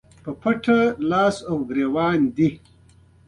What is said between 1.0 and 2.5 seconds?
لاس ګرېوان دي